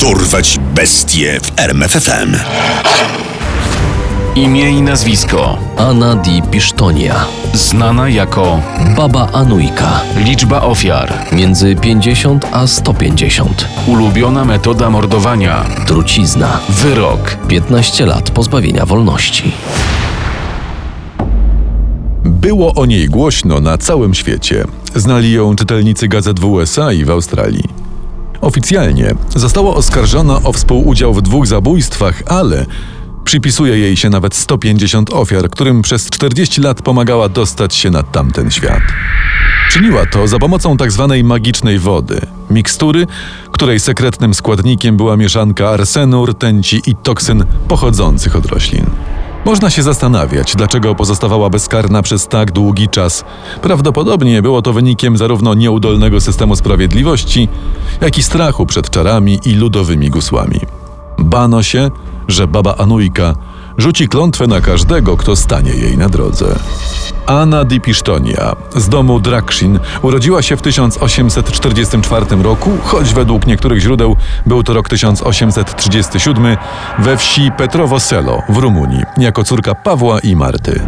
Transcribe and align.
Dorwać 0.00 0.58
bestie 0.74 1.40
w 1.42 1.58
RMFFM. 1.60 2.36
Imię 4.34 4.70
i 4.70 4.82
nazwisko. 4.82 5.58
Anna 5.76 6.14
di 6.16 6.42
Pisztonia. 6.50 7.14
Znana 7.54 8.08
jako 8.08 8.60
Baba 8.96 9.28
Anujka. 9.32 10.00
liczba 10.16 10.62
ofiar. 10.62 11.12
Między 11.32 11.76
50 11.76 12.46
a 12.52 12.66
150. 12.66 13.68
Ulubiona 13.86 14.44
metoda 14.44 14.90
mordowania. 14.90 15.64
Trucizna. 15.86 16.60
Wyrok. 16.68 17.36
15 17.48 18.06
lat 18.06 18.30
pozbawienia 18.30 18.86
wolności. 18.86 19.52
Było 22.24 22.74
o 22.74 22.86
niej 22.86 23.08
głośno 23.08 23.60
na 23.60 23.78
całym 23.78 24.14
świecie. 24.14 24.64
Znali 24.94 25.32
ją 25.32 25.56
czytelnicy 25.56 26.08
gazet 26.08 26.40
w 26.40 26.44
USA 26.44 26.92
i 26.92 27.04
w 27.04 27.10
Australii. 27.10 27.77
Oficjalnie 28.40 29.14
została 29.36 29.74
oskarżona 29.74 30.42
o 30.42 30.52
współudział 30.52 31.14
w 31.14 31.22
dwóch 31.22 31.46
zabójstwach, 31.46 32.22
ale 32.26 32.66
przypisuje 33.24 33.78
jej 33.78 33.96
się 33.96 34.10
nawet 34.10 34.34
150 34.34 35.12
ofiar, 35.12 35.50
którym 35.50 35.82
przez 35.82 36.10
40 36.10 36.60
lat 36.60 36.82
pomagała 36.82 37.28
dostać 37.28 37.74
się 37.74 37.90
na 37.90 38.02
tamten 38.02 38.50
świat. 38.50 38.82
Czyniła 39.70 40.06
to 40.06 40.28
za 40.28 40.38
pomocą 40.38 40.76
tzw. 40.76 41.14
magicznej 41.24 41.78
wody, 41.78 42.20
mikstury, 42.50 43.06
której 43.52 43.80
sekretnym 43.80 44.34
składnikiem 44.34 44.96
była 44.96 45.16
mieszanka 45.16 45.68
arsenu, 45.68 46.26
rtęci 46.26 46.82
i 46.86 46.94
toksyn 46.94 47.44
pochodzących 47.68 48.36
od 48.36 48.46
roślin. 48.46 48.86
Można 49.48 49.70
się 49.70 49.82
zastanawiać, 49.82 50.56
dlaczego 50.56 50.94
pozostawała 50.94 51.50
bezkarna 51.50 52.02
przez 52.02 52.28
tak 52.28 52.52
długi 52.52 52.88
czas. 52.88 53.24
Prawdopodobnie 53.62 54.42
było 54.42 54.62
to 54.62 54.72
wynikiem 54.72 55.16
zarówno 55.16 55.54
nieudolnego 55.54 56.20
systemu 56.20 56.56
sprawiedliwości, 56.56 57.48
jak 58.00 58.18
i 58.18 58.22
strachu 58.22 58.66
przed 58.66 58.90
czarami 58.90 59.40
i 59.44 59.54
ludowymi 59.54 60.10
gusłami. 60.10 60.60
Bano 61.18 61.62
się, 61.62 61.90
że 62.28 62.46
baba 62.46 62.76
Anujka 62.76 63.34
rzuci 63.78 64.08
klątwę 64.08 64.46
na 64.46 64.60
każdego, 64.60 65.16
kto 65.16 65.36
stanie 65.36 65.72
jej 65.72 65.98
na 65.98 66.08
drodze. 66.08 66.58
Anna 67.28 67.64
di 67.64 67.80
Pisztonia 67.80 68.56
z 68.76 68.88
domu 68.88 69.20
Draksin 69.20 69.78
urodziła 70.02 70.42
się 70.42 70.56
w 70.56 70.62
1844 70.62 72.26
roku, 72.42 72.70
choć 72.84 73.14
według 73.14 73.46
niektórych 73.46 73.80
źródeł 73.80 74.16
był 74.46 74.62
to 74.62 74.74
rok 74.74 74.88
1837 74.88 76.56
we 76.98 77.16
wsi 77.16 77.50
Petrovo 77.56 78.00
Selo 78.00 78.42
w 78.48 78.56
Rumunii, 78.56 79.02
jako 79.18 79.44
córka 79.44 79.74
Pawła 79.74 80.20
i 80.20 80.36
Marty. 80.36 80.80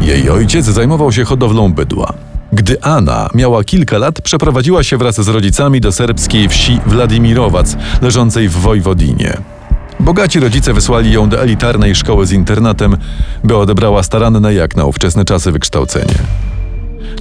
Jej 0.00 0.30
ojciec 0.30 0.64
zajmował 0.64 1.12
się 1.12 1.24
hodowlą 1.24 1.72
bydła. 1.72 2.12
Gdy 2.52 2.82
Anna 2.82 3.28
miała 3.34 3.64
kilka 3.64 3.98
lat, 3.98 4.20
przeprowadziła 4.20 4.82
się 4.82 4.96
wraz 4.96 5.20
z 5.20 5.28
rodzicami 5.28 5.80
do 5.80 5.92
serbskiej 5.92 6.48
wsi 6.48 6.80
Wladimirowac, 6.86 7.76
leżącej 8.02 8.48
w 8.48 8.52
Wojwodinie. 8.52 9.59
Bogaci 10.00 10.40
rodzice 10.40 10.72
wysłali 10.72 11.12
ją 11.12 11.28
do 11.28 11.42
elitarnej 11.42 11.94
szkoły 11.94 12.26
z 12.26 12.32
internatem, 12.32 12.96
by 13.44 13.56
odebrała 13.56 14.02
staranne 14.02 14.54
jak 14.54 14.76
na 14.76 14.84
ówczesne 14.84 15.24
czasy 15.24 15.52
wykształcenie. 15.52 16.14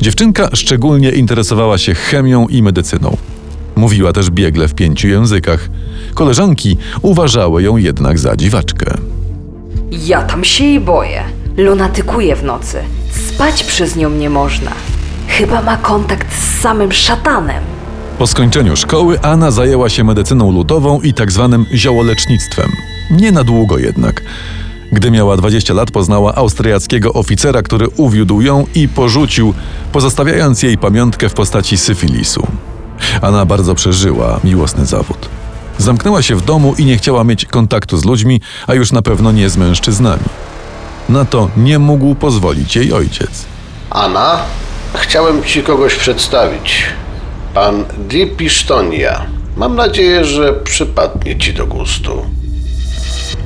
Dziewczynka 0.01 0.49
szczególnie 0.53 1.11
interesowała 1.11 1.77
się 1.77 1.93
chemią 1.93 2.47
i 2.47 2.63
medycyną. 2.63 3.17
Mówiła 3.75 4.13
też 4.13 4.29
biegle 4.29 4.67
w 4.67 4.73
pięciu 4.73 5.07
językach. 5.07 5.69
Koleżanki 6.13 6.77
uważały 7.01 7.63
ją 7.63 7.77
jednak 7.77 8.19
za 8.19 8.35
dziwaczkę. 8.35 8.97
Ja 9.91 10.21
tam 10.21 10.43
się 10.43 10.63
jej 10.63 10.79
boję. 10.79 11.23
Lunatykuje 11.57 12.35
w 12.35 12.43
nocy. 12.43 12.77
Spać 13.11 13.63
przez 13.63 13.95
nią 13.95 14.09
nie 14.09 14.29
można. 14.29 14.71
Chyba 15.27 15.61
ma 15.61 15.77
kontakt 15.77 16.27
z 16.33 16.61
samym 16.61 16.91
szatanem. 16.91 17.63
Po 18.19 18.27
skończeniu 18.27 18.75
szkoły 18.75 19.19
Anna 19.21 19.51
zajęła 19.51 19.89
się 19.89 20.03
medycyną 20.03 20.51
ludową 20.51 21.01
i 21.01 21.13
tak 21.13 21.31
zwanym 21.31 21.65
ziołolecznictwem. 21.73 22.71
Nie 23.11 23.31
na 23.31 23.43
długo 23.43 23.77
jednak. 23.77 24.21
Gdy 24.91 25.11
miała 25.11 25.37
20 25.37 25.73
lat, 25.73 25.91
poznała 25.91 26.35
austriackiego 26.35 27.13
oficera, 27.13 27.61
który 27.61 27.87
uwiódł 27.89 28.41
ją 28.41 28.65
i 28.75 28.87
porzucił, 28.87 29.53
pozostawiając 29.91 30.63
jej 30.63 30.77
pamiątkę 30.77 31.29
w 31.29 31.33
postaci 31.33 31.77
syfilisu. 31.77 32.47
Anna 33.21 33.45
bardzo 33.45 33.75
przeżyła 33.75 34.39
miłosny 34.43 34.85
zawód. 34.85 35.29
Zamknęła 35.77 36.21
się 36.21 36.35
w 36.35 36.45
domu 36.45 36.75
i 36.77 36.85
nie 36.85 36.97
chciała 36.97 37.23
mieć 37.23 37.45
kontaktu 37.45 37.97
z 37.97 38.05
ludźmi, 38.05 38.41
a 38.67 38.73
już 38.73 38.91
na 38.91 39.01
pewno 39.01 39.31
nie 39.31 39.49
z 39.49 39.57
mężczyznami. 39.57 40.23
Na 41.09 41.25
to 41.25 41.49
nie 41.57 41.79
mógł 41.79 42.15
pozwolić 42.15 42.75
jej 42.75 42.93
ojciec. 42.93 43.45
Anna, 43.89 44.39
chciałem 44.95 45.43
ci 45.43 45.63
kogoś 45.63 45.95
przedstawić. 45.95 46.85
Pan 47.59 47.85
Di 48.09 48.27
Pisztonia. 48.27 49.25
Mam 49.57 49.75
nadzieję, 49.75 50.25
że 50.25 50.53
przypadnie 50.53 51.37
ci 51.37 51.53
do 51.53 51.67
gustu. 51.67 52.11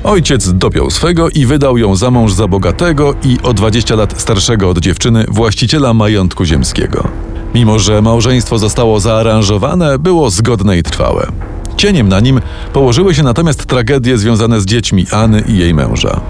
Ojciec 0.04 0.52
dopiął 0.52 0.90
swego 0.90 1.28
i 1.28 1.46
wydał 1.46 1.78
ją 1.78 1.96
za 1.96 2.10
mąż 2.10 2.32
za 2.32 2.48
bogatego 2.48 3.14
i 3.24 3.38
o 3.42 3.52
20 3.52 3.94
lat 3.96 4.20
starszego 4.20 4.70
od 4.70 4.78
dziewczyny 4.78 5.24
właściciela 5.28 5.94
majątku 5.94 6.44
ziemskiego. 6.44 7.08
Mimo, 7.54 7.78
że 7.78 8.02
małżeństwo 8.02 8.58
zostało 8.58 9.00
zaaranżowane, 9.00 9.98
było 9.98 10.30
zgodne 10.30 10.78
i 10.78 10.82
trwałe. 10.82 11.26
Cieniem 11.76 12.08
na 12.08 12.20
nim 12.20 12.40
położyły 12.72 13.14
się 13.14 13.22
natomiast 13.22 13.66
tragedie 13.66 14.18
związane 14.18 14.60
z 14.60 14.64
dziećmi 14.64 15.06
Anny 15.10 15.44
i 15.48 15.58
jej 15.58 15.74
męża. 15.74 16.20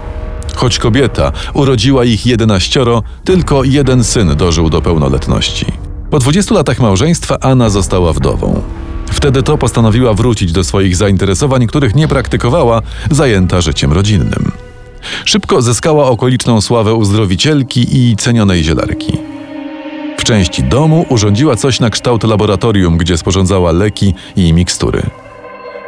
Choć 0.55 0.79
kobieta 0.79 1.31
urodziła 1.53 2.05
ich 2.05 2.25
jedenaścioro, 2.25 3.03
tylko 3.23 3.63
jeden 3.63 4.03
syn 4.03 4.35
dożył 4.35 4.69
do 4.69 4.81
pełnoletności. 4.81 5.84
Po 6.09 6.19
20 6.19 6.55
latach 6.55 6.79
małżeństwa 6.79 7.37
Anna 7.41 7.69
została 7.69 8.13
wdową. 8.13 8.61
Wtedy 9.11 9.43
to 9.43 9.57
postanowiła 9.57 10.13
wrócić 10.13 10.51
do 10.51 10.63
swoich 10.63 10.95
zainteresowań, 10.95 11.67
których 11.67 11.95
nie 11.95 12.07
praktykowała, 12.07 12.81
zajęta 13.11 13.61
życiem 13.61 13.93
rodzinnym. 13.93 14.51
Szybko 15.25 15.61
zyskała 15.61 16.05
okoliczną 16.05 16.61
sławę 16.61 16.93
uzdrowicielki 16.93 17.97
i 17.97 18.15
cenionej 18.15 18.63
zielarki. 18.63 19.17
W 20.17 20.23
części 20.23 20.63
domu 20.63 21.05
urządziła 21.09 21.55
coś 21.55 21.79
na 21.79 21.89
kształt 21.89 22.23
laboratorium, 22.23 22.97
gdzie 22.97 23.17
sporządzała 23.17 23.71
leki 23.71 24.13
i 24.35 24.53
mikstury. 24.53 25.03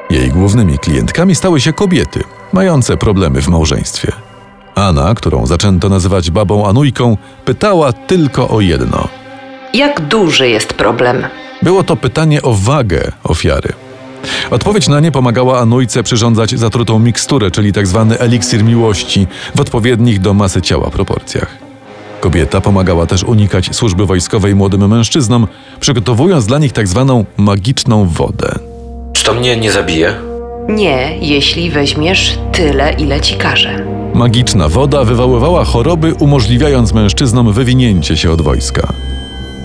Jej 0.10 0.30
głównymi 0.30 0.80
klientkami 0.80 1.36
stały 1.36 1.62
się 1.62 1.74
kobiety, 1.74 2.24
mające 2.54 2.98
problemy 2.98 3.42
w 3.42 3.48
małżeństwie. 3.48 4.12
Anna, 4.76 5.14
którą 5.16 5.46
zaczęto 5.46 5.90
nazywać 5.90 6.32
babą 6.32 6.68
Anujką, 6.68 7.18
pytała 7.46 7.94
tylko 7.94 8.50
o 8.50 8.62
jedno. 8.62 9.08
Jak 9.74 10.02
duży 10.02 10.50
jest 10.50 10.74
problem? 10.74 11.24
Było 11.62 11.84
to 11.84 11.96
pytanie 11.96 12.42
o 12.42 12.54
wagę 12.54 13.12
ofiary. 13.24 13.74
Odpowiedź 14.52 14.88
na 14.88 15.00
nie 15.00 15.12
pomagała 15.12 15.60
Anujce 15.60 16.04
przyrządzać 16.04 16.60
zatrutą 16.60 17.00
miksturę, 17.00 17.52
czyli 17.52 17.74
tzw. 17.74 18.16
eliksir 18.20 18.64
miłości, 18.64 19.28
w 19.56 19.60
odpowiednich 19.60 20.20
do 20.20 20.34
masy 20.34 20.62
ciała 20.62 20.90
proporcjach. 20.90 21.58
Kobieta 22.20 22.62
pomagała 22.62 23.06
też 23.06 23.24
unikać 23.24 23.76
służby 23.76 24.06
wojskowej 24.06 24.56
młodym 24.56 24.88
mężczyznom, 24.90 25.48
przygotowując 25.80 26.46
dla 26.46 26.60
nich 26.60 26.72
tzw. 26.72 27.26
magiczną 27.38 28.06
wodę. 28.06 28.60
Czy 29.14 29.24
to 29.24 29.34
mnie 29.34 29.58
nie 29.58 29.72
zabije? 29.72 30.16
Nie, 30.70 31.18
jeśli 31.22 31.72
weźmiesz 31.72 32.38
tyle, 32.52 32.94
ile 32.94 33.22
ci 33.22 33.36
każę. 33.36 33.86
Magiczna 34.14 34.70
woda 34.70 35.04
wywoływała 35.04 35.66
choroby, 35.66 36.14
umożliwiając 36.14 36.94
mężczyznom 36.94 37.54
wywinięcie 37.54 38.18
się 38.18 38.32
od 38.32 38.42
wojska. 38.42 38.94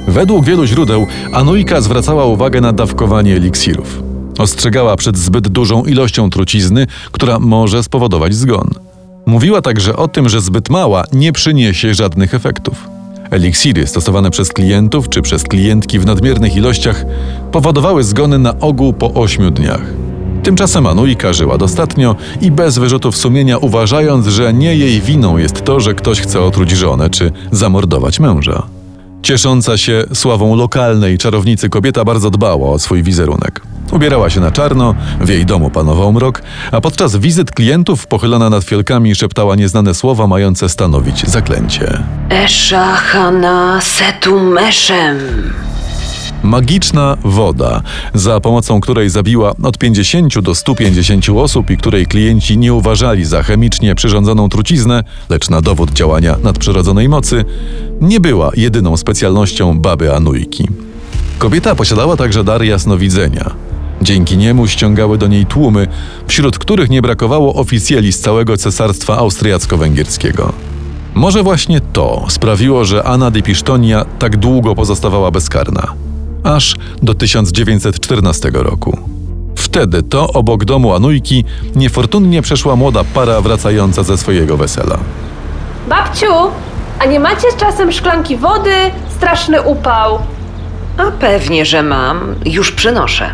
Według 0.08 0.44
wielu 0.44 0.66
źródeł 0.66 1.06
Anujka 1.32 1.80
zwracała 1.80 2.24
uwagę 2.24 2.60
na 2.60 2.72
dawkowanie 2.72 3.36
eliksirów. 3.36 4.02
Ostrzegała 4.38 4.96
przed 4.96 5.18
zbyt 5.18 5.48
dużą 5.48 5.84
ilością 5.84 6.30
trucizny, 6.30 6.86
która 7.12 7.38
może 7.38 7.82
spowodować 7.82 8.34
zgon. 8.34 8.68
Mówiła 9.26 9.62
także 9.62 9.96
o 9.96 10.08
tym, 10.08 10.28
że 10.28 10.40
zbyt 10.40 10.70
mała 10.70 11.04
nie 11.12 11.32
przyniesie 11.32 11.94
żadnych 11.94 12.34
efektów. 12.34 12.88
Eliksiry 13.30 13.86
stosowane 13.86 14.30
przez 14.30 14.48
klientów 14.48 15.08
czy 15.08 15.22
przez 15.22 15.42
klientki 15.42 15.98
w 15.98 16.06
nadmiernych 16.06 16.56
ilościach 16.56 17.04
powodowały 17.52 18.04
zgony 18.04 18.38
na 18.38 18.58
ogół 18.60 18.92
po 18.92 19.14
8 19.14 19.52
dniach. 19.54 19.82
Tymczasem 20.42 20.86
Anujka 20.86 21.32
żyła 21.32 21.58
dostatnio 21.58 22.16
i 22.40 22.50
bez 22.50 22.78
wyrzutów 22.78 23.16
sumienia, 23.16 23.58
uważając, 23.58 24.26
że 24.26 24.52
nie 24.52 24.76
jej 24.76 25.00
winą 25.00 25.36
jest 25.36 25.64
to, 25.64 25.80
że 25.80 25.94
ktoś 25.94 26.20
chce 26.20 26.40
otruć 26.40 26.70
żonę 26.70 27.10
czy 27.10 27.32
zamordować 27.52 28.20
męża. 28.20 28.81
Ciesząca 29.22 29.76
się 29.76 30.04
sławą 30.14 30.56
lokalnej 30.56 31.18
czarownicy 31.18 31.68
kobieta 31.68 32.04
bardzo 32.04 32.30
dbała 32.30 32.70
o 32.70 32.78
swój 32.78 33.02
wizerunek. 33.02 33.60
Ubierała 33.92 34.30
się 34.30 34.40
na 34.40 34.50
czarno, 34.50 34.94
w 35.20 35.28
jej 35.28 35.46
domu 35.46 35.70
panował 35.70 36.12
mrok, 36.12 36.42
a 36.72 36.80
podczas 36.80 37.16
wizyt 37.16 37.50
klientów 37.50 38.06
pochylona 38.06 38.50
nad 38.50 38.64
fiolkami 38.64 39.14
szeptała 39.14 39.56
nieznane 39.56 39.94
słowa 39.94 40.26
mające 40.26 40.68
stanowić 40.68 41.30
zaklęcie. 41.30 42.02
Esza 42.30 42.94
Hana 42.94 43.80
Setum 43.80 44.58
Eszem. 44.58 45.18
Magiczna 46.42 47.16
woda, 47.24 47.82
za 48.14 48.40
pomocą 48.40 48.80
której 48.80 49.10
zabiła 49.10 49.54
od 49.62 49.78
50 49.78 50.40
do 50.40 50.54
150 50.54 51.28
osób 51.28 51.70
i 51.70 51.76
której 51.76 52.06
klienci 52.06 52.58
nie 52.58 52.74
uważali 52.74 53.24
za 53.24 53.42
chemicznie 53.42 53.94
przyrządzoną 53.94 54.48
truciznę, 54.48 55.04
lecz 55.28 55.50
na 55.50 55.60
dowód 55.60 55.92
działania 55.92 56.36
nadprzyrodzonej 56.42 57.08
mocy, 57.08 57.44
nie 58.00 58.20
była 58.20 58.50
jedyną 58.56 58.96
specjalnością 58.96 59.78
baby 59.78 60.14
Anujki. 60.14 60.68
Kobieta 61.38 61.74
posiadała 61.74 62.16
także 62.16 62.44
dar 62.44 62.64
jasnowidzenia. 62.64 63.50
Dzięki 64.02 64.36
niemu 64.36 64.66
ściągały 64.66 65.18
do 65.18 65.26
niej 65.26 65.46
tłumy, 65.46 65.86
wśród 66.26 66.58
których 66.58 66.90
nie 66.90 67.02
brakowało 67.02 67.54
oficjeli 67.54 68.12
z 68.12 68.20
całego 68.20 68.56
cesarstwa 68.56 69.16
austriacko-węgierskiego. 69.16 70.52
Może 71.14 71.42
właśnie 71.42 71.80
to 71.80 72.26
sprawiło, 72.28 72.84
że 72.84 73.04
Anna 73.04 73.30
de 73.30 73.42
Pisztonia 73.42 74.04
tak 74.18 74.36
długo 74.36 74.74
pozostawała 74.74 75.30
bezkarna. 75.30 76.11
Aż 76.44 76.74
do 77.02 77.14
1914 77.14 78.50
roku. 78.54 78.98
Wtedy 79.56 80.02
to 80.02 80.32
obok 80.32 80.64
domu 80.64 80.94
Anujki 80.94 81.44
niefortunnie 81.76 82.42
przeszła 82.42 82.76
młoda 82.76 83.04
para 83.04 83.40
wracająca 83.40 84.02
ze 84.02 84.18
swojego 84.18 84.56
wesela. 84.56 84.98
Babciu, 85.88 86.32
a 86.98 87.04
nie 87.04 87.20
macie 87.20 87.46
czasem 87.56 87.92
szklanki 87.92 88.36
wody? 88.36 88.74
Straszny 89.16 89.62
upał. 89.62 90.18
A 90.98 91.10
pewnie, 91.10 91.66
że 91.66 91.82
mam. 91.82 92.34
Już 92.44 92.72
przynoszę. 92.72 93.30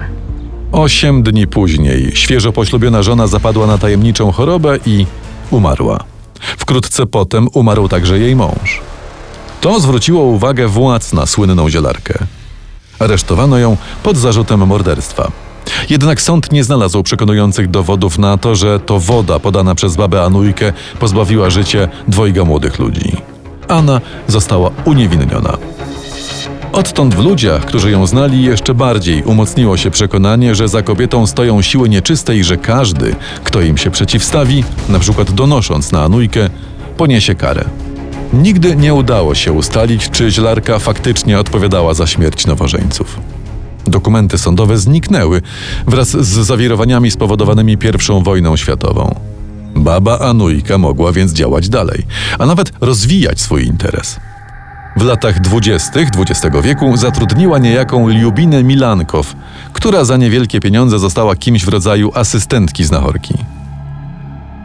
Osiem 0.72 1.22
dni 1.22 1.46
później 1.46 2.10
świeżo 2.14 2.52
poślubiona 2.52 3.02
żona 3.02 3.26
zapadła 3.26 3.66
na 3.66 3.78
tajemniczą 3.78 4.32
chorobę 4.32 4.78
i 4.86 5.06
umarła. 5.50 6.04
Wkrótce 6.58 7.06
potem 7.06 7.48
umarł 7.52 7.88
także 7.88 8.18
jej 8.18 8.36
mąż. 8.36 8.80
To 9.60 9.80
zwróciło 9.80 10.22
uwagę 10.22 10.68
władz 10.68 11.12
na 11.12 11.26
słynną 11.26 11.70
zielarkę. 11.70 12.18
Aresztowano 12.98 13.58
ją 13.58 13.76
pod 14.02 14.16
zarzutem 14.16 14.66
morderstwa. 14.66 15.30
Jednak 15.90 16.22
sąd 16.22 16.52
nie 16.52 16.64
znalazł 16.64 17.02
przekonujących 17.02 17.70
dowodów 17.70 18.18
na 18.18 18.38
to, 18.38 18.54
że 18.54 18.80
to 18.80 19.00
woda 19.00 19.38
podana 19.38 19.74
przez 19.74 19.96
babę 19.96 20.22
Anujkę 20.22 20.72
pozbawiła 21.00 21.50
życie 21.50 21.88
dwojga 22.08 22.44
młodych 22.44 22.78
ludzi. 22.78 23.16
Anna 23.68 24.00
została 24.28 24.70
uniewinniona. 24.84 25.58
Odtąd 26.72 27.14
w 27.14 27.18
ludziach, 27.18 27.64
którzy 27.64 27.90
ją 27.90 28.06
znali, 28.06 28.42
jeszcze 28.42 28.74
bardziej 28.74 29.22
umocniło 29.22 29.76
się 29.76 29.90
przekonanie, 29.90 30.54
że 30.54 30.68
za 30.68 30.82
kobietą 30.82 31.26
stoją 31.26 31.62
siły 31.62 31.88
nieczyste 31.88 32.36
i 32.36 32.44
że 32.44 32.56
każdy, 32.56 33.16
kto 33.44 33.60
im 33.60 33.76
się 33.76 33.90
przeciwstawi, 33.90 34.64
na 34.88 34.98
przykład 34.98 35.30
donosząc 35.30 35.92
na 35.92 36.02
Anujkę, 36.02 36.50
poniesie 36.96 37.34
karę. 37.34 37.64
Nigdy 38.32 38.76
nie 38.76 38.94
udało 38.94 39.34
się 39.34 39.52
ustalić, 39.52 40.10
czy 40.10 40.30
źlarka 40.30 40.78
faktycznie 40.78 41.38
odpowiadała 41.38 41.94
za 41.94 42.06
śmierć 42.06 42.46
nowożeńców. 42.46 43.20
Dokumenty 43.86 44.38
sądowe 44.38 44.78
zniknęły 44.78 45.42
wraz 45.86 46.08
z 46.08 46.46
zawirowaniami 46.46 47.10
spowodowanymi 47.10 47.72
I 47.72 48.24
wojną 48.24 48.56
światową. 48.56 49.14
Baba 49.74 50.18
Anujka 50.18 50.78
mogła 50.78 51.12
więc 51.12 51.32
działać 51.32 51.68
dalej, 51.68 52.06
a 52.38 52.46
nawet 52.46 52.72
rozwijać 52.80 53.40
swój 53.40 53.66
interes. 53.66 54.16
W 54.96 55.04
latach 55.04 55.40
dwudziestych 55.40 56.08
XX 56.18 56.56
wieku 56.62 56.96
zatrudniła 56.96 57.58
niejaką 57.58 58.08
Liubinę 58.08 58.64
Milankow, 58.64 59.36
która 59.72 60.04
za 60.04 60.16
niewielkie 60.16 60.60
pieniądze 60.60 60.98
została 60.98 61.36
kimś 61.36 61.64
w 61.64 61.68
rodzaju 61.68 62.10
asystentki 62.14 62.84
znachorki. 62.84 63.34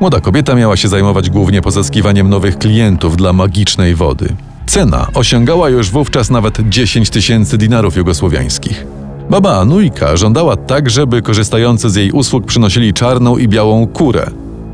Młoda 0.04 0.20
kobieta 0.20 0.56
miała 0.56 0.78
się 0.78 0.88
zajmować 0.88 1.30
głównie 1.30 1.62
pozyskiwaniem 1.62 2.30
nowych 2.30 2.58
klientów 2.58 3.18
dla 3.18 3.34
magicznej 3.34 3.96
wody. 3.96 4.36
Cena 4.66 5.08
osiągała 5.14 5.70
już 5.70 5.90
wówczas 5.90 6.30
nawet 6.30 6.70
10 6.70 7.10
tysięcy 7.10 7.58
dinarów 7.58 7.98
jugosłowiańskich. 7.98 8.86
Baba 9.30 9.60
Anujka 9.60 10.18
żądała 10.18 10.56
tak, 10.56 10.90
żeby 10.90 11.22
korzystający 11.22 11.90
z 11.90 11.96
jej 11.96 12.12
usług 12.12 12.46
przynosili 12.46 12.94
czarną 12.94 13.38
i 13.38 13.48
białą 13.48 13.88
kurę, 13.88 14.26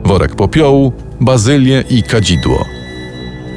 worek 0.04 0.36
popiołu, 0.36 0.94
bazylię 1.22 1.84
i 1.90 2.04
kadzidło. 2.04 2.66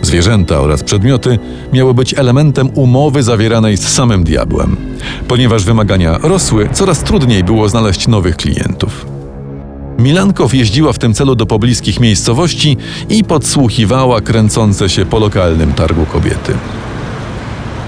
Zwierzęta 0.02 0.60
oraz 0.60 0.82
przedmioty 0.82 1.38
miały 1.72 1.94
być 1.94 2.14
elementem 2.14 2.70
umowy 2.74 3.22
zawieranej 3.22 3.76
z 3.76 3.88
samym 3.88 4.24
diabłem. 4.24 4.76
Ponieważ 5.28 5.64
wymagania 5.64 6.18
rosły, 6.18 6.68
coraz 6.72 7.02
trudniej 7.02 7.44
było 7.44 7.68
znaleźć 7.68 8.08
nowych 8.08 8.36
klientów. 8.36 9.11
Milankow 9.98 10.54
jeździła 10.54 10.92
w 10.92 10.98
tym 10.98 11.14
celu 11.14 11.34
do 11.34 11.46
pobliskich 11.46 12.00
miejscowości 12.00 12.76
i 13.08 13.24
podsłuchiwała 13.24 14.20
kręcące 14.20 14.88
się 14.88 15.06
po 15.06 15.18
lokalnym 15.18 15.72
targu 15.72 16.06
kobiety. 16.06 16.54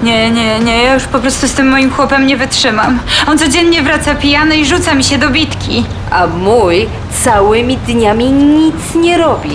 Nie, 0.03 0.31
nie, 0.31 0.61
nie, 0.61 0.83
ja 0.83 0.95
już 0.95 1.05
po 1.05 1.19
prostu 1.19 1.49
z 1.49 1.53
tym 1.53 1.69
moim 1.69 1.91
chłopem 1.91 2.27
nie 2.27 2.37
wytrzymam. 2.37 2.99
On 3.29 3.39
codziennie 3.39 3.83
wraca 3.83 4.15
pijany 4.15 4.56
i 4.56 4.67
rzuca 4.67 4.95
mi 4.95 5.05
się 5.05 5.19
do 5.19 5.31
bitki. 5.31 5.85
A 6.11 6.27
mój 6.27 6.87
całymi 7.25 7.77
dniami 7.77 8.33
nic 8.33 8.95
nie 8.95 9.19
robi. 9.19 9.51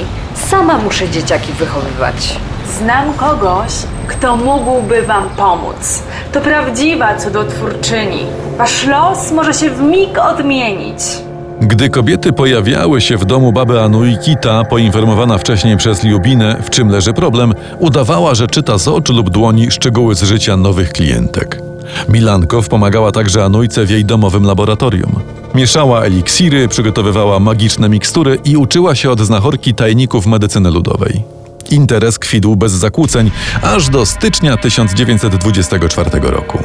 Sama 0.49 0.77
muszę 0.77 1.09
dzieciaki 1.09 1.53
wychowywać. 1.53 2.35
Znam 2.77 3.13
kogoś, 3.13 3.71
kto 4.07 4.37
mógłby 4.37 5.01
wam 5.01 5.29
pomóc. 5.29 6.03
To 6.31 6.41
prawdziwa 6.41 7.17
cudotwórczyni. 7.17 8.25
Wasz 8.57 8.85
los 8.85 9.31
może 9.31 9.53
się 9.53 9.69
w 9.69 9.81
mig 9.81 10.17
odmienić. 10.17 11.28
Gdy 11.61 11.89
kobiety 11.89 12.33
pojawiały 12.33 13.01
się 13.01 13.17
w 13.17 13.25
domu 13.25 13.51
baby 13.51 13.81
Anujki, 13.81 14.35
ta, 14.41 14.63
poinformowana 14.63 15.37
wcześniej 15.37 15.77
przez 15.77 16.03
Liubinę, 16.03 16.61
w 16.63 16.69
czym 16.69 16.89
leży 16.89 17.13
problem, 17.13 17.53
udawała, 17.79 18.35
że 18.35 18.47
czyta 18.47 18.77
z 18.77 18.87
oczu 18.87 19.13
lub 19.13 19.29
dłoni 19.29 19.71
szczegóły 19.71 20.15
z 20.15 20.23
życia 20.23 20.57
nowych 20.57 20.91
klientek. 20.91 21.61
Milankow 22.09 22.69
pomagała 22.69 23.11
także 23.11 23.43
Anujce 23.43 23.85
w 23.85 23.89
jej 23.89 24.05
domowym 24.05 24.43
laboratorium. 24.43 25.11
Mieszała 25.55 26.01
eliksiry, 26.01 26.67
przygotowywała 26.67 27.39
magiczne 27.39 27.89
mikstury 27.89 28.37
i 28.45 28.57
uczyła 28.57 28.95
się 28.95 29.11
od 29.11 29.19
znachorki 29.19 29.73
tajników 29.73 30.25
medycyny 30.25 30.71
ludowej. 30.71 31.23
Interes 31.71 32.19
kwitł 32.19 32.55
bez 32.55 32.71
zakłóceń 32.71 33.31
aż 33.61 33.89
do 33.89 34.05
stycznia 34.05 34.57
1924 34.57 36.09
roku. 36.21 36.59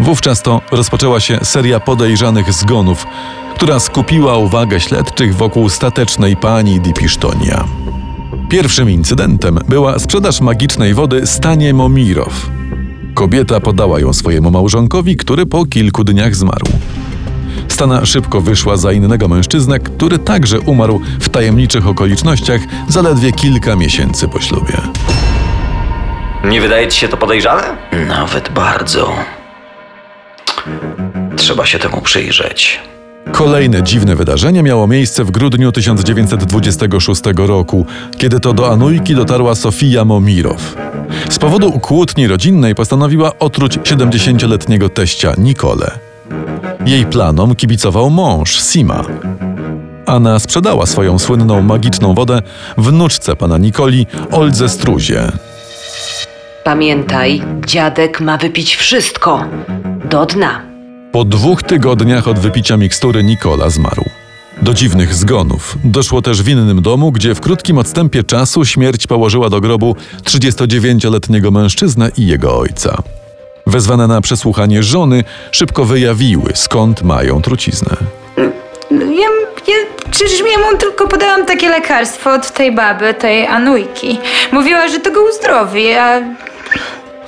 Wówczas 0.00 0.42
to 0.42 0.60
rozpoczęła 0.72 1.20
się 1.20 1.38
seria 1.42 1.80
podejrzanych 1.80 2.52
zgonów, 2.52 3.06
która 3.54 3.80
skupiła 3.80 4.36
uwagę 4.36 4.80
śledczych 4.80 5.36
wokół 5.36 5.68
statecznej 5.68 6.36
pani 6.36 6.80
Di 6.80 6.92
Pisztonia. 6.92 7.64
Pierwszym 8.50 8.90
incydentem 8.90 9.58
była 9.68 9.98
sprzedaż 9.98 10.40
magicznej 10.40 10.94
wody 10.94 11.26
Stanie 11.26 11.74
Momirow. 11.74 12.50
Kobieta 13.14 13.60
podała 13.60 14.00
ją 14.00 14.12
swojemu 14.12 14.50
małżonkowi, 14.50 15.16
który 15.16 15.46
po 15.46 15.64
kilku 15.64 16.04
dniach 16.04 16.34
zmarł. 16.34 16.66
Stana 17.68 18.06
szybko 18.06 18.40
wyszła 18.40 18.76
za 18.76 18.92
innego 18.92 19.28
mężczyznę, 19.28 19.78
który 19.78 20.18
także 20.18 20.60
umarł 20.60 21.00
w 21.20 21.28
tajemniczych 21.28 21.86
okolicznościach 21.86 22.60
zaledwie 22.88 23.32
kilka 23.32 23.76
miesięcy 23.76 24.28
po 24.28 24.40
ślubie. 24.40 24.76
Nie 26.44 26.60
wydaje 26.60 26.88
ci 26.88 27.00
się 27.00 27.08
to 27.08 27.16
podejrzane? 27.16 27.76
Nawet 28.08 28.48
bardzo. 28.52 29.39
Trzeba 31.36 31.66
się 31.66 31.78
temu 31.78 32.00
przyjrzeć. 32.00 32.80
Kolejne 33.32 33.82
dziwne 33.82 34.16
wydarzenie 34.16 34.62
miało 34.62 34.86
miejsce 34.86 35.24
w 35.24 35.30
grudniu 35.30 35.72
1926 35.72 37.22
roku, 37.36 37.86
kiedy 38.18 38.40
to 38.40 38.52
do 38.52 38.72
Anujki 38.72 39.14
dotarła 39.14 39.54
Sofia 39.54 40.04
Momirow. 40.04 40.76
Z 41.30 41.38
powodu 41.38 41.72
kłótni 41.72 42.26
rodzinnej 42.26 42.74
postanowiła 42.74 43.38
otruć 43.38 43.78
70-letniego 43.78 44.88
teścia 44.88 45.34
Nicole. 45.38 45.90
Jej 46.86 47.06
planom 47.06 47.54
kibicował 47.54 48.10
mąż 48.10 48.60
Sima. 48.60 49.04
Anna 50.06 50.38
sprzedała 50.38 50.86
swoją 50.86 51.18
słynną 51.18 51.62
magiczną 51.62 52.14
wodę 52.14 52.42
wnuczce 52.78 53.36
pana 53.36 53.58
Nikoli, 53.58 54.06
Oldze 54.30 54.68
Struzie. 54.68 55.32
Pamiętaj, 56.64 57.42
dziadek 57.66 58.20
ma 58.20 58.36
wypić 58.36 58.76
wszystko. 58.76 59.44
Do 60.10 60.26
dna. 60.26 60.62
Po 61.12 61.24
dwóch 61.24 61.62
tygodniach 61.62 62.28
od 62.28 62.38
wypicia 62.38 62.76
mikstury 62.76 63.24
Nikola 63.24 63.70
zmarł. 63.70 64.04
Do 64.62 64.74
dziwnych 64.74 65.14
zgonów 65.14 65.76
doszło 65.84 66.22
też 66.22 66.42
w 66.42 66.48
innym 66.48 66.82
domu, 66.82 67.12
gdzie 67.12 67.34
w 67.34 67.40
krótkim 67.40 67.78
odstępie 67.78 68.24
czasu 68.24 68.64
śmierć 68.64 69.06
położyła 69.06 69.50
do 69.50 69.60
grobu 69.60 69.96
39-letniego 70.24 71.50
mężczyznę 71.50 72.10
i 72.16 72.26
jego 72.26 72.58
ojca. 72.58 73.02
Wezwane 73.66 74.06
na 74.06 74.20
przesłuchanie 74.20 74.82
żony 74.82 75.24
szybko 75.52 75.84
wyjawiły, 75.84 76.52
skąd 76.54 77.02
mają 77.02 77.42
truciznę. 77.42 77.96
Ja, 78.90 79.28
ja 79.68 79.76
przecież 80.10 80.40
ja 80.40 80.70
mu 80.70 80.78
tylko 80.78 81.08
podałam 81.08 81.46
takie 81.46 81.68
lekarstwo 81.68 82.32
od 82.32 82.52
tej 82.52 82.74
baby, 82.74 83.14
tej 83.14 83.46
Anujki. 83.46 84.18
Mówiła, 84.52 84.88
że 84.88 85.00
to 85.00 85.12
go 85.12 85.20
uzdrowi, 85.30 85.92
a 85.92 86.20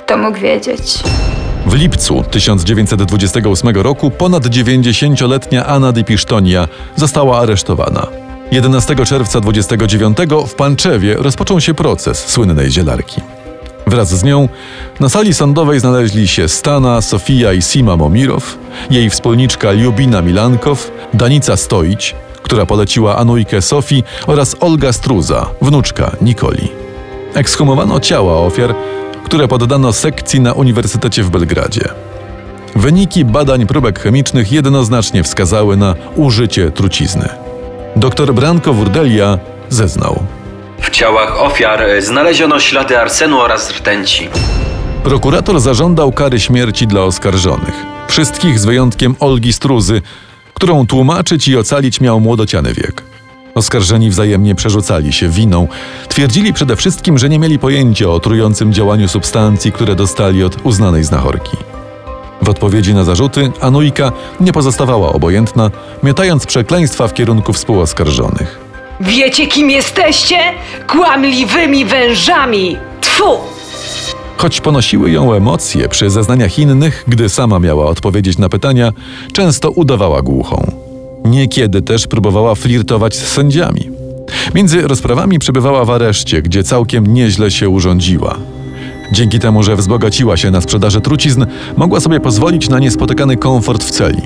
to 0.05 0.17
mógł 0.17 0.39
wiedzieć. 0.39 1.03
W 1.73 1.75
lipcu 1.75 2.23
1928 2.31 3.75
roku 3.75 4.11
ponad 4.11 4.43
90-letnia 4.43 5.65
Anna 5.65 5.91
Di 5.91 6.03
Pisztonia 6.03 6.67
została 6.95 7.39
aresztowana. 7.39 8.07
11 8.51 8.95
czerwca 9.05 9.39
29 9.39 10.17
w 10.47 10.53
Panczewie 10.53 11.15
rozpoczął 11.15 11.61
się 11.61 11.73
proces 11.73 12.27
słynnej 12.27 12.71
zielarki. 12.71 13.21
Wraz 13.87 14.09
z 14.09 14.23
nią 14.23 14.49
na 14.99 15.09
sali 15.09 15.33
sądowej 15.33 15.79
znaleźli 15.79 16.27
się 16.27 16.47
Stana, 16.47 17.01
Sofia 17.01 17.53
i 17.53 17.61
Sima 17.61 17.97
Momirow, 17.97 18.57
jej 18.89 19.09
wspólniczka 19.09 19.71
Liubina 19.71 20.21
Milankow, 20.21 20.91
Danica 21.13 21.53
Stoić, 21.53 22.15
która 22.43 22.65
poleciła 22.65 23.17
Anujkę 23.17 23.61
Sofii 23.61 24.03
oraz 24.27 24.55
Olga 24.59 24.93
Struza, 24.93 25.45
wnuczka 25.61 26.11
Nikoli. 26.21 26.67
Ekshumowano 27.33 27.99
ciała 27.99 28.37
ofiar, 28.37 28.75
które 29.23 29.47
poddano 29.47 29.93
sekcji 29.93 30.39
na 30.39 30.53
Uniwersytecie 30.53 31.23
w 31.23 31.29
Belgradzie. 31.29 31.89
Wyniki 32.75 33.25
badań 33.25 33.67
próbek 33.67 33.99
chemicznych 33.99 34.51
jednoznacznie 34.51 35.23
wskazały 35.23 35.77
na 35.77 35.95
użycie 36.15 36.71
trucizny. 36.71 37.29
Doktor 37.95 38.33
Branko 38.33 38.73
Wurdelia 38.73 39.39
zeznał. 39.69 40.23
W 40.81 40.89
ciałach 40.89 41.41
ofiar 41.41 41.85
znaleziono 41.99 42.59
ślady 42.59 42.99
arsenu 42.99 43.39
oraz 43.39 43.71
rtęci. 43.71 44.29
Prokurator 45.03 45.59
zażądał 45.59 46.11
kary 46.11 46.39
śmierci 46.39 46.87
dla 46.87 47.01
oskarżonych. 47.01 47.73
Wszystkich 48.07 48.59
z 48.59 48.65
wyjątkiem 48.65 49.15
Olgi 49.19 49.53
Struzy, 49.53 50.01
którą 50.53 50.87
tłumaczyć 50.87 51.47
i 51.47 51.57
ocalić 51.57 52.01
miał 52.01 52.19
młodociany 52.19 52.73
wiek. 52.73 53.12
Oskarżeni 53.55 54.09
wzajemnie 54.09 54.55
przerzucali 54.55 55.13
się 55.13 55.29
winą. 55.29 55.67
Twierdzili 56.09 56.53
przede 56.53 56.75
wszystkim, 56.75 57.17
że 57.17 57.29
nie 57.29 57.39
mieli 57.39 57.59
pojęcia 57.59 58.09
o 58.09 58.19
trującym 58.19 58.73
działaniu 58.73 59.07
substancji, 59.07 59.71
które 59.71 59.95
dostali 59.95 60.43
od 60.43 60.57
uznanej 60.65 61.03
znachorki. 61.03 61.57
W 62.41 62.49
odpowiedzi 62.49 62.93
na 62.93 63.03
zarzuty 63.03 63.51
Anujka 63.61 64.11
nie 64.39 64.53
pozostawała 64.53 65.13
obojętna, 65.13 65.71
miotając 66.03 66.45
przekleństwa 66.45 67.07
w 67.07 67.13
kierunku 67.13 67.53
współoskarżonych. 67.53 68.59
Wiecie, 68.99 69.47
kim 69.47 69.69
jesteście? 69.69 70.37
Kłamliwymi 70.87 71.85
wężami! 71.85 72.77
Tfu! 73.01 73.37
Choć 74.37 74.61
ponosiły 74.61 75.11
ją 75.11 75.33
emocje 75.33 75.89
przy 75.89 76.09
zeznaniach 76.09 76.59
innych, 76.59 77.03
gdy 77.07 77.29
sama 77.29 77.59
miała 77.59 77.85
odpowiedzieć 77.85 78.37
na 78.37 78.49
pytania, 78.49 78.91
często 79.33 79.71
udawała 79.71 80.21
głuchą. 80.21 80.71
Niekiedy 81.25 81.81
też 81.81 82.07
próbowała 82.07 82.55
flirtować 82.55 83.15
z 83.15 83.27
sędziami. 83.27 83.89
Między 84.55 84.87
rozprawami 84.87 85.39
przebywała 85.39 85.85
w 85.85 85.89
areszcie, 85.89 86.41
gdzie 86.41 86.63
całkiem 86.63 87.13
nieźle 87.13 87.51
się 87.51 87.69
urządziła. 87.69 88.37
Dzięki 89.11 89.39
temu, 89.39 89.63
że 89.63 89.75
wzbogaciła 89.75 90.37
się 90.37 90.51
na 90.51 90.61
sprzedaży 90.61 91.01
trucizn, 91.01 91.45
mogła 91.77 91.99
sobie 91.99 92.19
pozwolić 92.19 92.69
na 92.69 92.79
niespotykany 92.79 93.37
komfort 93.37 93.83
w 93.83 93.91
celi. 93.91 94.21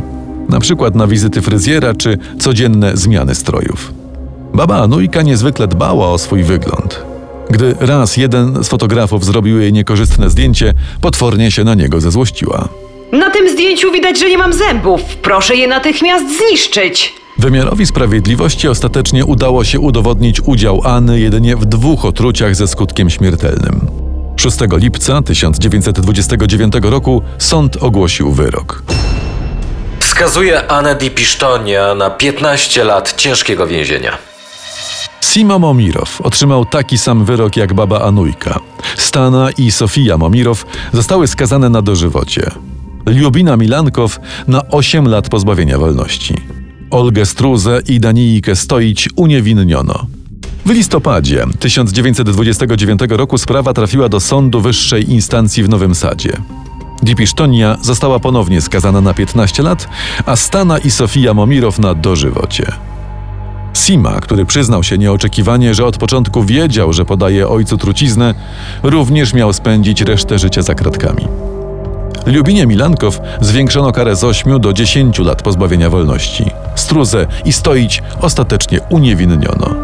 Na 0.49 0.59
przykład 0.59 0.95
na 0.95 1.07
wizyty 1.07 1.41
fryzjera 1.41 1.93
czy 1.93 2.17
codzienne 2.39 2.97
zmiany 2.97 3.35
strojów. 3.35 3.93
Baba 4.53 4.81
Anujka 4.81 5.21
niezwykle 5.21 5.67
dbała 5.67 6.11
o 6.11 6.17
swój 6.17 6.43
wygląd. 6.43 7.03
Gdy 7.49 7.75
raz 7.79 8.17
jeden 8.17 8.63
z 8.63 8.67
fotografów 8.67 9.25
zrobił 9.25 9.59
jej 9.59 9.73
niekorzystne 9.73 10.29
zdjęcie, 10.29 10.73
potwornie 11.01 11.51
się 11.51 11.63
na 11.63 11.75
niego 11.75 12.01
zezłościła. 12.01 12.69
Na 13.11 13.29
tym 13.29 13.49
zdjęciu 13.49 13.91
widać, 13.91 14.19
że 14.19 14.29
nie 14.29 14.37
mam 14.37 14.53
zębów. 14.53 15.01
Proszę 15.21 15.55
je 15.55 15.67
natychmiast 15.67 16.25
zniszczyć. 16.37 17.13
Wymiarowi 17.37 17.85
sprawiedliwości 17.85 18.67
ostatecznie 18.67 19.25
udało 19.25 19.63
się 19.63 19.79
udowodnić 19.79 20.41
udział 20.45 20.81
Anny 20.83 21.19
jedynie 21.19 21.55
w 21.55 21.65
dwóch 21.65 22.05
otruciach 22.05 22.55
ze 22.55 22.67
skutkiem 22.67 23.09
śmiertelnym. 23.09 23.87
6 24.35 24.57
lipca 24.71 25.21
1929 25.21 26.73
roku 26.81 27.21
sąd 27.37 27.77
ogłosił 27.77 28.31
wyrok. 28.31 28.83
Skazuje 29.99 30.71
Anę 30.71 30.95
Di 30.95 31.11
Pisztonia 31.11 31.95
na 31.95 32.09
15 32.09 32.83
lat 32.83 33.15
ciężkiego 33.17 33.67
więzienia. 33.67 34.17
Sima 35.21 35.59
Momirow 35.59 36.21
otrzymał 36.21 36.65
taki 36.65 36.97
sam 36.97 37.25
wyrok 37.25 37.57
jak 37.57 37.73
baba 37.73 38.01
Anujka. 38.01 38.59
Stana 38.97 39.49
i 39.57 39.71
Sofia 39.71 40.17
Momirow 40.17 40.65
zostały 40.93 41.27
skazane 41.27 41.69
na 41.69 41.81
dożywocie. 41.81 42.51
Liubina 43.07 43.57
Milankow 43.57 44.19
na 44.47 44.67
8 44.67 45.07
lat 45.07 45.29
pozbawienia 45.29 45.77
wolności. 45.77 46.35
Olgę 46.91 47.25
Struzę 47.25 47.79
i 47.87 47.99
Danijkę 47.99 48.55
Stoić 48.55 49.09
uniewinniono. 49.15 50.05
W 50.65 50.69
listopadzie 50.69 51.45
1929 51.59 52.99
roku 53.09 53.37
sprawa 53.37 53.73
trafiła 53.73 54.09
do 54.09 54.19
sądu 54.19 54.61
wyższej 54.61 55.11
instancji 55.11 55.63
w 55.63 55.69
Nowym 55.69 55.95
Sadzie. 55.95 56.37
Dipisztonia 57.03 57.77
została 57.81 58.19
ponownie 58.19 58.61
skazana 58.61 59.01
na 59.01 59.13
15 59.13 59.63
lat, 59.63 59.89
a 60.25 60.35
Stana 60.35 60.77
i 60.77 60.91
Sofia 60.91 61.33
Momirow 61.33 61.79
na 61.79 61.93
dożywocie. 61.93 62.71
Sima, 63.73 64.19
który 64.19 64.45
przyznał 64.45 64.83
się 64.83 64.97
nieoczekiwanie, 64.97 65.73
że 65.73 65.85
od 65.85 65.97
początku 65.97 66.43
wiedział, 66.43 66.93
że 66.93 67.05
podaje 67.05 67.47
ojcu 67.47 67.77
truciznę, 67.77 68.33
również 68.83 69.33
miał 69.33 69.53
spędzić 69.53 70.01
resztę 70.01 70.39
życia 70.39 70.61
za 70.61 70.75
kratkami. 70.75 71.27
Lubinie 72.25 72.67
Milankow 72.67 73.19
zwiększono 73.41 73.91
karę 73.91 74.15
z 74.15 74.23
8 74.23 74.59
do 74.61 74.73
10 74.73 75.19
lat 75.19 75.41
pozbawienia 75.41 75.89
wolności. 75.89 76.51
Struzę 76.75 77.27
i 77.45 77.53
Stoić 77.53 78.03
ostatecznie 78.21 78.79
uniewinniono. 78.89 79.75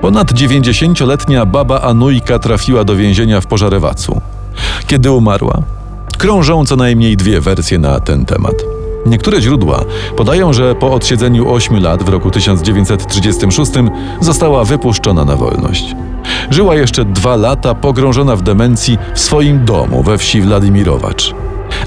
Ponad 0.00 0.32
90-letnia 0.32 1.46
baba 1.46 1.80
Anujka 1.80 2.38
trafiła 2.38 2.84
do 2.84 2.96
więzienia 2.96 3.40
w 3.40 3.46
Pożarewacu. 3.46 4.20
Kiedy 4.86 5.10
umarła? 5.10 5.62
Krążą 6.18 6.66
co 6.66 6.76
najmniej 6.76 7.16
dwie 7.16 7.40
wersje 7.40 7.78
na 7.78 8.00
ten 8.00 8.24
temat. 8.24 8.79
Niektóre 9.06 9.42
źródła 9.42 9.84
podają, 10.16 10.52
że 10.52 10.74
po 10.74 10.92
odsiedzeniu 10.92 11.52
8 11.52 11.82
lat 11.82 12.02
w 12.02 12.08
roku 12.08 12.30
1936 12.30 13.72
została 14.20 14.64
wypuszczona 14.64 15.24
na 15.24 15.36
wolność. 15.36 15.94
Żyła 16.50 16.74
jeszcze 16.74 17.04
dwa 17.04 17.36
lata 17.36 17.74
pogrążona 17.74 18.36
w 18.36 18.42
demencji 18.42 18.98
w 19.14 19.20
swoim 19.20 19.64
domu 19.64 20.02
we 20.02 20.18
wsi 20.18 20.42
Władimirowacz. 20.42 21.34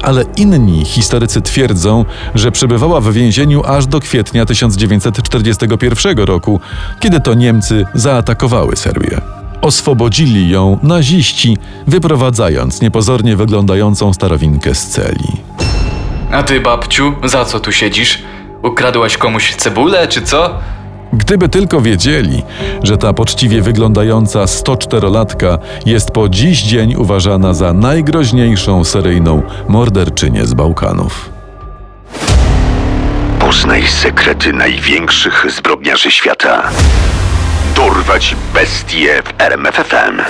Ale 0.01 0.25
inni 0.37 0.85
historycy 0.85 1.41
twierdzą, 1.41 2.05
że 2.35 2.51
przebywała 2.51 3.01
w 3.01 3.13
więzieniu 3.13 3.63
aż 3.65 3.87
do 3.87 3.99
kwietnia 3.99 4.45
1941 4.45 6.17
roku, 6.17 6.59
kiedy 6.99 7.19
to 7.19 7.33
Niemcy 7.33 7.85
zaatakowały 7.93 8.75
Serbię. 8.75 9.21
Oswobodzili 9.61 10.49
ją 10.49 10.77
naziści, 10.83 11.57
wyprowadzając 11.87 12.81
niepozornie 12.81 13.35
wyglądającą 13.35 14.13
starowinkę 14.13 14.75
z 14.75 14.87
celi. 14.87 15.27
A 16.33 16.43
ty, 16.43 16.59
babciu, 16.59 17.13
za 17.23 17.45
co 17.45 17.59
tu 17.59 17.71
siedzisz? 17.71 18.23
Ukradłaś 18.61 19.17
komuś 19.17 19.55
cebulę, 19.55 20.07
czy 20.07 20.21
co? 20.21 20.59
Gdyby 21.13 21.49
tylko 21.49 21.81
wiedzieli, 21.81 22.43
że 22.83 22.97
ta 22.97 23.13
poczciwie 23.13 23.61
wyglądająca 23.61 24.39
104-latka 24.39 25.57
jest 25.85 26.11
po 26.11 26.29
dziś 26.29 26.61
dzień 26.61 26.95
uważana 26.95 27.53
za 27.53 27.73
najgroźniejszą 27.73 28.83
seryjną 28.83 29.41
morderczynię 29.67 30.45
z 30.45 30.53
Bałkanów. 30.53 31.29
Poznaj 33.39 33.87
sekrety 33.87 34.53
największych 34.53 35.45
zbrodniarzy 35.49 36.11
świata. 36.11 36.69
Dorwać 37.75 38.35
bestie 38.53 39.23
w 39.23 39.41
RMFFM. 39.41 40.21